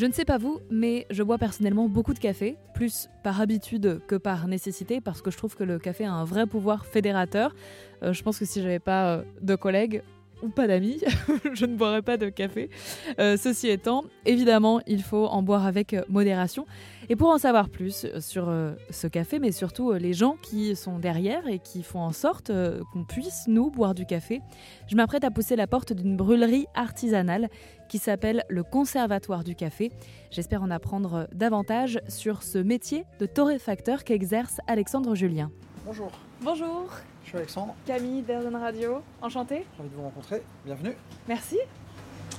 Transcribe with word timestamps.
Je 0.00 0.06
ne 0.06 0.12
sais 0.12 0.24
pas 0.24 0.38
vous, 0.38 0.60
mais 0.70 1.06
je 1.10 1.22
bois 1.22 1.36
personnellement 1.36 1.86
beaucoup 1.86 2.14
de 2.14 2.18
café, 2.18 2.56
plus 2.72 3.10
par 3.22 3.38
habitude 3.38 4.00
que 4.08 4.14
par 4.14 4.48
nécessité, 4.48 5.02
parce 5.02 5.20
que 5.20 5.30
je 5.30 5.36
trouve 5.36 5.54
que 5.56 5.62
le 5.62 5.78
café 5.78 6.06
a 6.06 6.12
un 6.14 6.24
vrai 6.24 6.46
pouvoir 6.46 6.86
fédérateur. 6.86 7.54
Euh, 8.02 8.14
je 8.14 8.22
pense 8.22 8.38
que 8.38 8.46
si 8.46 8.62
j'avais 8.62 8.78
pas 8.78 9.16
euh, 9.16 9.22
de 9.42 9.54
collègues, 9.56 10.02
ou 10.42 10.48
pas 10.48 10.66
d'amis, 10.66 11.00
je 11.52 11.66
ne 11.66 11.76
boirais 11.76 12.02
pas 12.02 12.16
de 12.16 12.28
café. 12.28 12.70
Euh, 13.18 13.36
ceci 13.36 13.68
étant, 13.68 14.04
évidemment, 14.26 14.80
il 14.86 15.02
faut 15.02 15.26
en 15.26 15.42
boire 15.42 15.66
avec 15.66 15.94
euh, 15.94 16.02
modération. 16.08 16.66
Et 17.10 17.16
pour 17.16 17.30
en 17.30 17.38
savoir 17.38 17.70
plus 17.70 18.06
sur 18.20 18.48
euh, 18.48 18.74
ce 18.90 19.08
café, 19.08 19.40
mais 19.40 19.50
surtout 19.50 19.90
euh, 19.90 19.98
les 19.98 20.12
gens 20.12 20.36
qui 20.42 20.76
sont 20.76 21.00
derrière 21.00 21.48
et 21.48 21.58
qui 21.58 21.82
font 21.82 21.98
en 21.98 22.12
sorte 22.12 22.50
euh, 22.50 22.82
qu'on 22.92 23.02
puisse, 23.02 23.48
nous, 23.48 23.68
boire 23.68 23.94
du 23.94 24.06
café, 24.06 24.40
je 24.86 24.94
m'apprête 24.94 25.24
à 25.24 25.32
pousser 25.32 25.56
la 25.56 25.66
porte 25.66 25.92
d'une 25.92 26.16
brûlerie 26.16 26.66
artisanale 26.76 27.48
qui 27.88 27.98
s'appelle 27.98 28.44
le 28.48 28.62
Conservatoire 28.62 29.42
du 29.42 29.56
Café. 29.56 29.90
J'espère 30.30 30.62
en 30.62 30.70
apprendre 30.70 31.26
davantage 31.32 31.98
sur 32.06 32.44
ce 32.44 32.58
métier 32.58 33.04
de 33.18 33.26
torréfacteur 33.26 34.04
qu'exerce 34.04 34.60
Alexandre 34.68 35.16
Julien. 35.16 35.50
Bonjour, 35.84 36.12
Bonjour, 36.42 36.90
suis 37.30 37.38
Alexandre, 37.38 37.74
Camille 37.86 38.22
d'Airzen 38.22 38.56
Radio, 38.56 39.02
enchantée. 39.22 39.64
j'ai 39.76 39.80
envie 39.80 39.90
de 39.90 39.94
vous 39.96 40.02
rencontrer, 40.02 40.42
bienvenue. 40.64 40.96
Merci. 41.28 41.58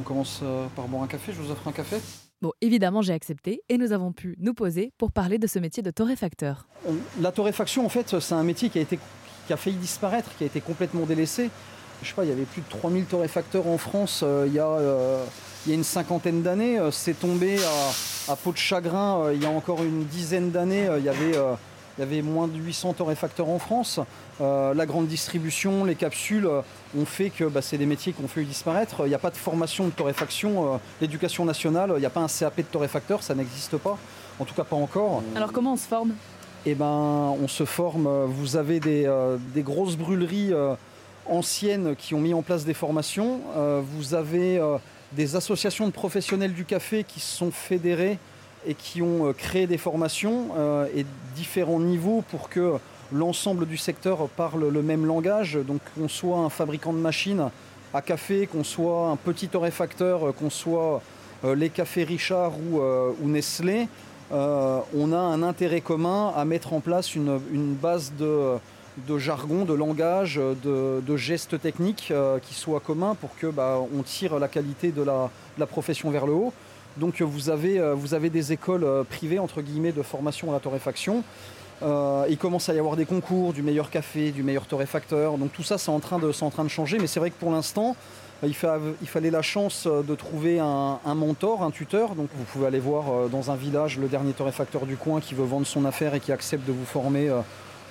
On 0.00 0.02
commence 0.02 0.40
euh, 0.42 0.66
par 0.74 0.86
boire 0.88 1.02
un 1.02 1.06
café, 1.06 1.32
je 1.32 1.40
vous 1.40 1.50
offre 1.50 1.68
un 1.68 1.72
café. 1.72 1.96
Bon, 2.40 2.52
évidemment, 2.60 3.02
j'ai 3.02 3.12
accepté 3.12 3.62
et 3.68 3.76
nous 3.78 3.92
avons 3.92 4.12
pu 4.12 4.36
nous 4.38 4.54
poser 4.54 4.92
pour 4.96 5.12
parler 5.12 5.38
de 5.38 5.46
ce 5.46 5.58
métier 5.58 5.82
de 5.82 5.90
torréfacteur. 5.90 6.68
La 7.20 7.32
torréfaction, 7.32 7.84
en 7.84 7.88
fait, 7.88 8.18
c'est 8.20 8.34
un 8.34 8.44
métier 8.44 8.70
qui 8.70 8.78
a, 8.78 8.82
été, 8.82 8.98
qui 9.46 9.52
a 9.52 9.56
failli 9.56 9.76
disparaître, 9.76 10.30
qui 10.38 10.44
a 10.44 10.46
été 10.46 10.60
complètement 10.60 11.04
délaissé. 11.04 11.50
Je 12.02 12.08
sais 12.08 12.14
pas, 12.14 12.24
il 12.24 12.30
y 12.30 12.32
avait 12.32 12.44
plus 12.44 12.62
de 12.62 12.68
3000 12.68 13.04
torréfacteurs 13.06 13.66
en 13.66 13.76
France 13.76 14.20
euh, 14.24 14.44
il, 14.46 14.54
y 14.54 14.60
a, 14.60 14.68
euh, 14.68 15.24
il 15.66 15.70
y 15.70 15.72
a 15.72 15.74
une 15.74 15.84
cinquantaine 15.84 16.42
d'années. 16.42 16.78
C'est 16.92 17.18
tombé 17.18 17.56
à, 17.58 18.32
à 18.32 18.36
peau 18.36 18.52
de 18.52 18.56
chagrin 18.56 19.18
euh, 19.24 19.34
il 19.34 19.42
y 19.42 19.46
a 19.46 19.50
encore 19.50 19.82
une 19.82 20.04
dizaine 20.04 20.50
d'années. 20.52 20.86
euh, 20.86 20.98
il, 21.00 21.04
y 21.04 21.08
avait, 21.08 21.36
euh, 21.36 21.54
il 21.98 22.02
y 22.02 22.04
avait 22.04 22.22
moins 22.22 22.46
de 22.46 22.56
800 22.56 22.92
torréfacteurs 22.94 23.48
en 23.48 23.58
France. 23.58 23.98
Euh, 24.40 24.72
la 24.72 24.86
grande 24.86 25.08
distribution, 25.08 25.84
les 25.84 25.96
capsules 25.96 26.46
euh, 26.46 26.60
ont 26.96 27.04
fait 27.04 27.30
que 27.30 27.44
bah, 27.44 27.60
c'est 27.60 27.76
des 27.78 27.86
métiers 27.86 28.12
qui 28.12 28.22
ont 28.22 28.28
fait 28.28 28.44
disparaître. 28.44 29.02
Il 29.04 29.08
n'y 29.08 29.14
a 29.14 29.18
pas 29.18 29.30
de 29.30 29.36
formation 29.36 29.86
de 29.86 29.90
torréfaction. 29.90 30.74
euh, 30.74 30.78
L'éducation 31.00 31.44
nationale, 31.44 31.92
il 31.96 32.00
n'y 32.00 32.06
a 32.06 32.10
pas 32.10 32.20
un 32.20 32.28
CAP 32.28 32.58
de 32.58 32.62
torréfacteur, 32.62 33.22
ça 33.22 33.34
n'existe 33.34 33.76
pas. 33.78 33.98
En 34.38 34.44
tout 34.44 34.54
cas, 34.54 34.62
pas 34.62 34.76
encore. 34.76 35.22
Alors, 35.34 35.50
comment 35.52 35.72
on 35.72 35.76
se 35.76 35.88
forme? 35.88 36.12
Eh 36.66 36.74
ben, 36.76 36.86
on 36.86 37.48
se 37.48 37.64
forme. 37.64 38.06
euh, 38.06 38.26
Vous 38.28 38.56
avez 38.56 38.78
des, 38.78 39.04
euh, 39.06 39.36
des 39.54 39.62
grosses 39.62 39.96
brûleries 39.96 40.52
euh, 40.52 40.74
anciennes 41.26 41.96
qui 41.96 42.14
ont 42.14 42.20
mis 42.20 42.32
en 42.34 42.42
place 42.42 42.64
des 42.64 42.74
formations. 42.74 43.40
Euh, 43.56 43.80
vous 43.84 44.14
avez 44.14 44.58
euh, 44.58 44.76
des 45.12 45.34
associations 45.34 45.86
de 45.86 45.92
professionnels 45.92 46.52
du 46.54 46.64
café 46.64 47.02
qui 47.02 47.18
se 47.18 47.36
sont 47.36 47.50
fédérées 47.50 48.18
et 48.66 48.74
qui 48.74 49.02
ont 49.02 49.28
euh, 49.28 49.32
créé 49.32 49.66
des 49.66 49.78
formations 49.78 50.48
euh, 50.56 50.86
et 50.94 51.06
différents 51.34 51.80
niveaux 51.80 52.24
pour 52.30 52.48
que 52.48 52.74
l'ensemble 53.12 53.66
du 53.66 53.76
secteur 53.76 54.28
parle 54.28 54.68
le 54.68 54.82
même 54.82 55.06
langage. 55.06 55.58
Donc, 55.66 55.80
qu'on 55.94 56.08
soit 56.08 56.38
un 56.38 56.50
fabricant 56.50 56.92
de 56.92 56.98
machines 56.98 57.50
à 57.94 58.02
café, 58.02 58.46
qu'on 58.46 58.64
soit 58.64 59.08
un 59.08 59.16
petit 59.16 59.48
torréfacteur, 59.48 60.28
euh, 60.28 60.32
qu'on 60.32 60.50
soit 60.50 61.02
les 61.44 61.70
cafés 61.70 62.02
Richard 62.02 62.54
ou, 62.58 63.28
Nestlé, 63.28 63.86
on 64.32 65.12
a 65.12 65.16
un 65.16 65.44
intérêt 65.44 65.80
commun 65.80 66.32
à 66.36 66.44
mettre 66.44 66.72
en 66.72 66.80
place 66.80 67.14
une, 67.14 67.38
base 67.80 68.12
de, 68.18 69.18
jargon, 69.18 69.64
de 69.64 69.72
langage, 69.72 70.34
de, 70.34 71.16
gestes 71.16 71.60
techniques 71.60 72.12
qui 72.42 72.54
soient 72.54 72.80
communs 72.80 73.14
pour 73.14 73.36
que 73.36 73.46
bah, 73.46 73.78
on 73.96 74.02
tire 74.02 74.40
la 74.40 74.48
qualité 74.48 74.90
de 74.90 75.04
la 75.04 75.66
profession 75.66 76.10
vers 76.10 76.26
le 76.26 76.32
haut. 76.32 76.52
Donc 76.98 77.20
euh, 77.20 77.24
vous 77.24 77.50
avez, 77.50 77.78
euh, 77.78 77.94
vous 77.94 78.14
avez 78.14 78.30
des 78.30 78.52
écoles 78.52 78.84
euh, 78.84 79.04
privées 79.04 79.38
entre 79.38 79.62
guillemets 79.62 79.92
de 79.92 80.02
formation 80.02 80.50
à 80.50 80.54
la 80.54 80.60
torréfaction. 80.60 81.22
Il 81.80 82.36
commence 82.38 82.68
à 82.68 82.74
y 82.74 82.78
avoir 82.80 82.96
des 82.96 83.04
concours 83.06 83.52
du 83.52 83.62
meilleur 83.62 83.88
café, 83.88 84.32
du 84.32 84.42
meilleur 84.42 84.66
torréfacteur. 84.66 85.38
Donc 85.38 85.52
tout 85.52 85.62
ça 85.62 85.78
c'est 85.78 85.92
en 85.92 86.00
train 86.00 86.18
de, 86.18 86.32
changer. 86.68 86.98
Mais 86.98 87.06
c'est 87.06 87.20
vrai 87.20 87.30
que 87.30 87.38
pour 87.38 87.52
l'instant, 87.52 87.94
il, 88.42 88.52
fa- 88.52 88.80
il 89.00 89.06
fallait 89.06 89.30
la 89.30 89.42
chance 89.42 89.86
de 89.86 90.14
trouver 90.16 90.58
un, 90.58 90.98
mentor, 91.14 91.62
un 91.62 91.70
tuteur. 91.70 92.16
Donc 92.16 92.30
vous 92.36 92.42
pouvez 92.52 92.66
aller 92.66 92.80
voir 92.80 93.28
dans 93.28 93.52
un 93.52 93.54
village 93.54 93.96
le 93.96 94.08
dernier 94.08 94.32
torréfacteur 94.32 94.86
du 94.86 94.96
coin 94.96 95.20
qui 95.20 95.34
veut 95.34 95.44
vendre 95.44 95.68
son 95.68 95.84
affaire 95.84 96.16
et 96.16 96.20
qui 96.20 96.32
accepte 96.32 96.66
de 96.66 96.72
vous 96.72 96.84
former 96.84 97.30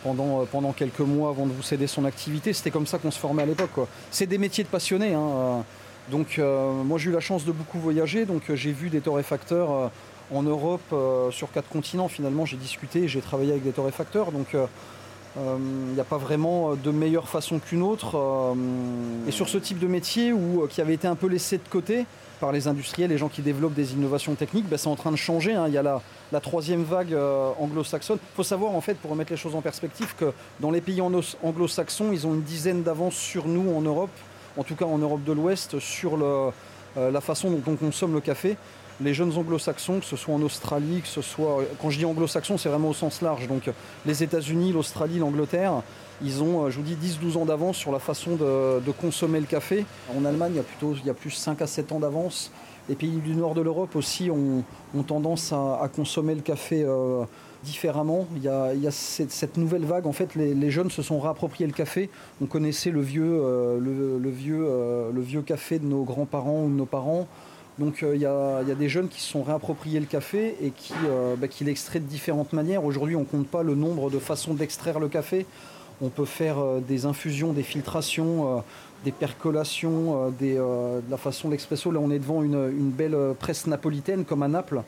pendant, 0.03 0.73
quelques 0.73 0.99
mois 0.99 1.29
avant 1.29 1.45
de 1.45 1.53
vous 1.53 1.63
céder 1.63 1.87
son 1.87 2.03
activité. 2.03 2.51
C'était 2.51 2.71
comme 2.71 2.87
ça 2.87 2.97
qu'on 2.97 3.11
se 3.11 3.19
formait 3.19 3.43
à 3.43 3.45
l'époque. 3.45 3.87
C'est 4.11 4.27
des 4.27 4.37
métiers 4.37 4.65
de 4.65 4.69
passionnés. 4.69 5.13
hein. 5.13 5.63
Donc 6.11 6.39
euh, 6.39 6.71
moi 6.83 6.97
j'ai 6.97 7.09
eu 7.09 7.13
la 7.13 7.19
chance 7.19 7.45
de 7.45 7.51
beaucoup 7.51 7.79
voyager. 7.79 8.25
Donc 8.25 8.49
euh, 8.49 8.55
j'ai 8.55 8.71
vu 8.71 8.89
des 8.89 9.01
torréfacteurs 9.01 9.71
euh, 9.71 9.87
en 10.33 10.43
Europe, 10.43 10.93
sur 11.31 11.51
quatre 11.53 11.69
continents 11.69 12.09
finalement. 12.09 12.45
J'ai 12.45 12.57
discuté, 12.57 13.07
j'ai 13.07 13.21
travaillé 13.21 13.51
avec 13.51 13.63
des 13.63 13.71
torréfacteurs. 13.71 14.33
Donc 14.33 14.47
il 15.37 15.93
n'y 15.93 15.99
a 16.01 16.03
pas 16.03 16.17
vraiment 16.17 16.75
de 16.75 16.91
meilleure 16.91 17.29
façon 17.29 17.59
qu'une 17.59 17.81
autre. 17.81 18.17
et 19.25 19.31
sur 19.31 19.47
ce 19.47 19.57
type 19.57 19.79
de 19.79 19.87
métier 19.87 20.33
qui 20.69 20.81
avait 20.81 20.95
été 20.95 21.07
un 21.07 21.15
peu 21.15 21.27
laissé 21.27 21.57
de 21.57 21.67
côté 21.69 22.05
par 22.41 22.51
les 22.51 22.67
industriels, 22.67 23.09
les 23.09 23.17
gens 23.17 23.29
qui 23.29 23.41
développent 23.41 23.73
des 23.73 23.93
innovations 23.93 24.35
techniques, 24.35 24.67
ben, 24.67 24.77
c'est 24.77 24.89
en 24.89 24.97
train 24.97 25.11
de 25.11 25.15
changer. 25.15 25.53
hein. 25.53 25.63
Il 25.69 25.73
y 25.73 25.77
a 25.77 26.01
la, 26.31 26.39
troisième 26.41 26.83
vague 26.83 27.15
anglo-saxonne. 27.57 28.19
Il 28.21 28.35
faut 28.35 28.43
savoir, 28.43 28.75
en 28.75 28.81
fait, 28.81 28.95
pour 28.95 29.11
remettre 29.11 29.31
les 29.31 29.37
choses 29.37 29.55
en 29.55 29.61
perspective, 29.61 30.13
que 30.17 30.33
dans 30.59 30.71
les 30.71 30.81
pays 30.81 30.99
anglo- 30.99 31.37
anglo-saxons, 31.41 32.11
ils 32.11 32.27
ont 32.27 32.33
une 32.33 32.43
dizaine 32.43 32.83
d'avance 32.83 33.15
sur 33.15 33.47
nous 33.47 33.73
en 33.73 33.81
Europe, 33.81 34.11
en 34.57 34.63
tout 34.63 34.75
cas 34.75 34.85
en 34.85 34.97
Europe 34.97 35.23
de 35.23 35.33
l'Ouest, 35.33 35.79
sur 35.79 36.17
euh, 36.21 36.51
la 36.95 37.21
façon 37.21 37.51
dont 37.51 37.61
on 37.67 37.75
consomme 37.75 38.13
le 38.13 38.21
café. 38.21 38.57
Les 38.99 39.13
jeunes 39.13 39.37
anglo-saxons, 39.37 39.99
que 39.99 40.05
ce 40.05 40.15
soit 40.15 40.33
en 40.33 40.41
Australie, 40.41 41.01
que 41.01 41.07
ce 41.07 41.21
soit. 41.21 41.63
Quand 41.79 41.91
je 41.91 41.99
dis 41.99 42.05
anglo-saxons, 42.05 42.57
c'est 42.57 42.69
vraiment 42.69 42.89
au 42.89 42.93
sens 42.93 43.21
large. 43.21 43.47
Donc 43.47 43.69
les 44.07 44.23
États-Unis, 44.23 44.73
l'Australie, 44.73 45.19
l'Angleterre, 45.19 45.83
ils 46.23 46.41
ont, 46.41 46.65
euh, 46.65 46.69
je 46.71 46.77
vous 46.77 46.83
dis, 46.83 46.95
10-12 46.95 47.37
ans 47.37 47.45
d'avance 47.45 47.77
sur 47.77 47.91
la 47.91 47.99
façon 47.99 48.35
de, 48.35 48.91
consommer 48.99 49.39
le 49.39 49.45
café. 49.45 49.85
En 50.17 50.25
Allemagne, 50.25 50.53
il 50.53 50.57
y 50.57 50.59
a, 50.59 50.63
plutôt, 50.63 50.95
il 50.95 51.05
y 51.05 51.09
a 51.09 51.13
plus 51.13 51.29
5 51.29 51.61
à 51.61 51.67
7 51.67 51.91
ans 51.91 51.99
d'avance. 51.99 52.51
Les 52.89 52.95
pays 52.95 53.17
du 53.17 53.35
nord 53.35 53.53
de 53.53 53.61
l'Europe 53.61 53.95
aussi 53.95 54.31
ont, 54.31 54.63
tendance 55.03 55.53
à, 55.53 55.79
à 55.81 55.89
consommer 55.89 56.33
le 56.33 56.41
café 56.41 56.83
euh, 56.83 57.25
différemment. 57.67 58.25
Il 58.35 58.43
y 58.43 58.47
a, 58.47 58.91
cette, 58.91 59.57
nouvelle 59.57 59.83
vague. 59.83 60.07
En 60.07 60.13
fait, 60.13 60.35
les, 60.35 60.71
jeunes 60.71 60.89
se 60.89 61.01
sont 61.01 61.19
réappropriés 61.19 61.67
le 61.67 61.73
café. 61.73 62.09
On 62.41 62.45
connaissait 62.45 62.91
le 62.91 63.01
vieux, 63.01 63.39
euh, 63.43 63.77
le, 63.79 64.29
vieux, 64.29 64.65
euh, 64.65 65.11
le 65.13 65.21
vieux 65.21 65.41
café 65.41 65.77
de 65.77 65.85
nos 65.85 66.03
grands-parents 66.03 66.63
ou 66.63 66.69
de 66.69 66.75
nos 66.75 66.85
parents. 66.85 67.27
Donc 67.77 68.01
euh, 68.01 68.15
il 68.15 68.21
y, 68.21 68.25
a, 68.25 68.63
des 68.63 68.89
jeunes 68.89 69.09
qui 69.09 69.21
se 69.21 69.29
sont 69.29 69.43
réappropriés 69.43 69.99
le 69.99 70.05
café 70.05 70.55
et 70.61 70.71
qui, 70.71 70.93
bah, 71.37 71.47
l'extraient 71.61 71.99
de 71.99 72.05
différentes 72.05 72.53
manières. 72.53 72.85
Aujourd'hui, 72.85 73.15
on 73.15 73.21
ne 73.21 73.25
compte 73.25 73.47
pas 73.47 73.63
le 73.63 73.75
nombre 73.75 74.09
de 74.09 74.19
façons 74.19 74.53
d'extraire 74.53 74.99
le 74.99 75.09
café. 75.09 75.45
On 76.01 76.09
peut 76.09 76.25
faire 76.25 76.57
des 76.87 77.05
infusions, 77.05 77.53
des 77.53 77.63
filtrations, 77.63 78.63
des 79.03 79.11
percolations, 79.11 80.31
de 80.39 81.01
la 81.09 81.17
façon 81.17 81.47
de 81.47 81.53
l'expresso. 81.53 81.91
Là, 81.91 81.99
on 81.99 82.11
est 82.11 82.19
devant 82.19 82.43
une, 82.43 82.91
belle 82.91 83.17
presse 83.39 83.67
napolitaine 83.67 84.23
comme 84.23 84.43
à 84.43 84.47
Naples. 84.47 84.83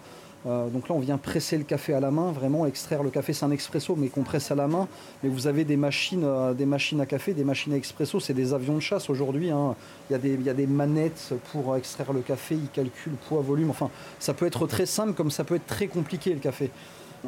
Euh, 0.45 0.69
donc 0.69 0.87
là, 0.87 0.95
on 0.95 0.99
vient 0.99 1.17
presser 1.17 1.57
le 1.57 1.63
café 1.63 1.93
à 1.93 1.99
la 1.99 2.11
main, 2.11 2.31
vraiment 2.31 2.65
extraire 2.65 3.03
le 3.03 3.09
café. 3.09 3.33
C'est 3.33 3.45
un 3.45 3.51
expresso, 3.51 3.95
mais 3.95 4.07
qu'on 4.07 4.23
presse 4.23 4.51
à 4.51 4.55
la 4.55 4.67
main. 4.67 4.87
Mais 5.23 5.29
vous 5.29 5.47
avez 5.47 5.65
des 5.65 5.77
machines, 5.77 6.23
euh, 6.23 6.53
des 6.53 6.65
machines 6.65 7.01
à 7.01 7.05
café, 7.05 7.33
des 7.33 7.43
machines 7.43 7.73
à 7.73 7.75
expresso. 7.75 8.19
C'est 8.19 8.33
des 8.33 8.53
avions 8.53 8.75
de 8.75 8.79
chasse 8.79 9.09
aujourd'hui. 9.09 9.49
hein. 9.49 9.75
Il, 10.09 10.13
y 10.13 10.49
a 10.49 10.53
des, 10.53 10.67
manettes 10.67 11.33
pour 11.51 11.75
extraire 11.75 12.13
le 12.13 12.21
café. 12.21 12.55
Ils 12.55 12.69
calculent 12.69 13.17
poids, 13.27 13.41
volume. 13.41 13.69
Enfin, 13.69 13.89
ça 14.19 14.33
peut 14.33 14.45
être 14.45 14.65
très 14.67 14.85
simple 14.85 15.13
comme 15.13 15.31
ça 15.31 15.43
peut 15.43 15.55
être 15.55 15.67
très 15.67 15.87
compliqué 15.87 16.33
le 16.33 16.39
café. 16.39 16.71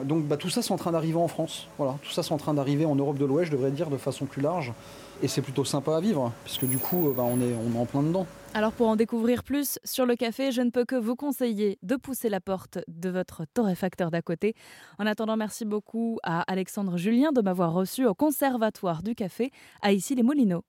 Donc 0.03 0.25
bah, 0.25 0.37
tout 0.37 0.49
ça, 0.49 0.61
c'est 0.61 0.71
en 0.71 0.77
train 0.77 0.93
d'arriver 0.93 1.17
en 1.17 1.27
France. 1.27 1.67
Voilà, 1.77 1.97
tout 2.01 2.11
ça, 2.11 2.23
c'est 2.23 2.31
en 2.31 2.37
train 2.37 2.53
d'arriver 2.53 2.85
en 2.85 2.95
Europe 2.95 3.17
de 3.17 3.25
l'Ouest, 3.25 3.51
je 3.51 3.57
devrais 3.57 3.71
dire, 3.71 3.89
de 3.89 3.97
façon 3.97 4.25
plus 4.25 4.41
large. 4.41 4.71
Et 5.21 5.27
c'est 5.27 5.41
plutôt 5.41 5.65
sympa 5.65 5.97
à 5.97 5.99
vivre, 5.99 6.31
puisque 6.45 6.65
du 6.65 6.77
coup, 6.77 7.09
euh, 7.09 7.13
bah, 7.15 7.23
on, 7.25 7.39
est, 7.41 7.53
on 7.53 7.77
est 7.77 7.81
en 7.81 7.85
plein 7.85 8.01
dedans. 8.01 8.25
Alors 8.53 8.73
pour 8.73 8.89
en 8.89 8.97
découvrir 8.97 9.43
plus 9.43 9.79
sur 9.85 10.05
le 10.05 10.17
café, 10.17 10.51
je 10.51 10.61
ne 10.61 10.71
peux 10.71 10.83
que 10.83 10.97
vous 10.97 11.15
conseiller 11.15 11.79
de 11.83 11.95
pousser 11.95 12.27
la 12.27 12.41
porte 12.41 12.79
de 12.89 13.09
votre 13.09 13.45
torréfacteur 13.45 14.11
d'à 14.11 14.21
côté. 14.21 14.55
En 14.99 15.05
attendant, 15.05 15.37
merci 15.37 15.63
beaucoup 15.63 16.19
à 16.23 16.41
Alexandre 16.51 16.97
Julien 16.97 17.31
de 17.31 17.41
m'avoir 17.41 17.71
reçu 17.71 18.05
au 18.05 18.13
Conservatoire 18.13 19.03
du 19.03 19.15
Café 19.15 19.51
à 19.81 19.93
Issy-les-Moulineaux. 19.93 20.65